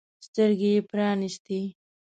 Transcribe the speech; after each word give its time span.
سترګې 0.27 0.69
يې 0.75 0.81
پرانیستې. 0.91 1.59